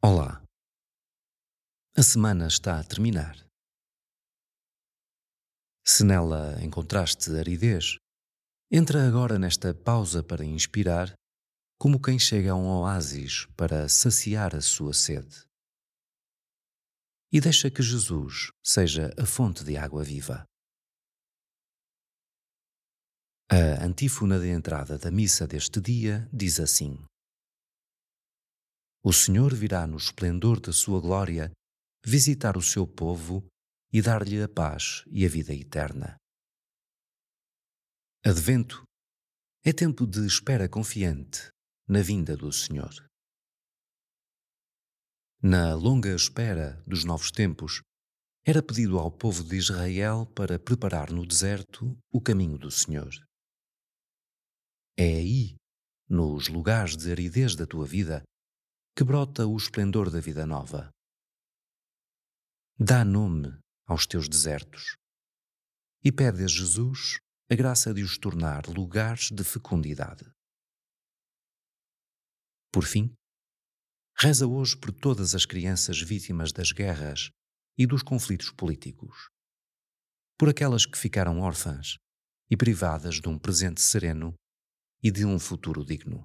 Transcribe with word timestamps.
Olá. 0.00 0.40
A 1.96 2.02
semana 2.04 2.46
está 2.46 2.78
a 2.78 2.84
terminar. 2.84 3.44
Se 5.84 6.04
nela 6.04 6.62
encontraste 6.62 7.36
aridez, 7.36 7.98
entra 8.70 9.08
agora 9.08 9.40
nesta 9.40 9.74
pausa 9.74 10.22
para 10.22 10.44
inspirar, 10.44 11.12
como 11.80 12.00
quem 12.00 12.16
chega 12.16 12.52
a 12.52 12.54
um 12.54 12.68
oásis 12.68 13.46
para 13.56 13.88
saciar 13.88 14.54
a 14.54 14.60
sua 14.60 14.94
sede. 14.94 15.44
E 17.32 17.40
deixa 17.40 17.68
que 17.68 17.82
Jesus 17.82 18.52
seja 18.64 19.12
a 19.18 19.26
fonte 19.26 19.64
de 19.64 19.76
água 19.76 20.04
viva. 20.04 20.44
A 23.50 23.84
antífona 23.84 24.38
de 24.38 24.46
entrada 24.46 24.96
da 24.96 25.10
missa 25.10 25.44
deste 25.44 25.80
dia 25.80 26.28
diz 26.32 26.60
assim: 26.60 27.04
O 29.08 29.12
Senhor 29.14 29.54
virá 29.54 29.86
no 29.86 29.96
esplendor 29.96 30.60
da 30.60 30.70
sua 30.70 31.00
glória 31.00 31.50
visitar 32.04 32.58
o 32.58 32.62
seu 32.62 32.86
povo 32.86 33.48
e 33.90 34.02
dar-lhe 34.02 34.42
a 34.42 34.46
paz 34.46 35.02
e 35.10 35.24
a 35.24 35.28
vida 35.30 35.54
eterna. 35.54 36.18
Advento 38.22 38.84
é 39.64 39.72
tempo 39.72 40.06
de 40.06 40.26
espera 40.26 40.68
confiante 40.68 41.48
na 41.88 42.02
vinda 42.02 42.36
do 42.36 42.52
Senhor. 42.52 42.92
Na 45.42 45.74
longa 45.74 46.14
espera 46.14 46.84
dos 46.86 47.02
novos 47.02 47.30
tempos, 47.30 47.80
era 48.44 48.62
pedido 48.62 48.98
ao 48.98 49.10
povo 49.10 49.42
de 49.42 49.56
Israel 49.56 50.26
para 50.36 50.58
preparar 50.58 51.10
no 51.10 51.26
deserto 51.26 51.96
o 52.12 52.20
caminho 52.20 52.58
do 52.58 52.70
Senhor. 52.70 53.14
É 54.98 55.14
aí, 55.14 55.56
nos 56.06 56.48
lugares 56.48 56.94
de 56.94 57.10
aridez 57.10 57.56
da 57.56 57.66
tua 57.66 57.86
vida, 57.86 58.22
que 58.98 59.04
brota 59.04 59.46
o 59.46 59.56
esplendor 59.56 60.10
da 60.10 60.18
vida 60.18 60.44
nova. 60.44 60.90
Dá 62.76 63.04
nome 63.04 63.56
aos 63.86 64.08
teus 64.08 64.28
desertos 64.28 64.96
e 66.04 66.10
pede 66.10 66.42
a 66.42 66.48
Jesus 66.48 67.20
a 67.48 67.54
graça 67.54 67.94
de 67.94 68.02
os 68.02 68.18
tornar 68.18 68.66
lugares 68.66 69.30
de 69.30 69.44
fecundidade. 69.44 70.28
Por 72.72 72.84
fim, 72.84 73.14
reza 74.18 74.48
hoje 74.48 74.76
por 74.76 74.90
todas 74.90 75.32
as 75.32 75.46
crianças 75.46 76.02
vítimas 76.02 76.50
das 76.50 76.72
guerras 76.72 77.30
e 77.78 77.86
dos 77.86 78.02
conflitos 78.02 78.50
políticos, 78.50 79.28
por 80.36 80.48
aquelas 80.48 80.84
que 80.84 80.98
ficaram 80.98 81.38
órfãs 81.38 81.98
e 82.50 82.56
privadas 82.56 83.20
de 83.20 83.28
um 83.28 83.38
presente 83.38 83.80
sereno 83.80 84.34
e 85.00 85.12
de 85.12 85.24
um 85.24 85.38
futuro 85.38 85.84
digno. 85.84 86.24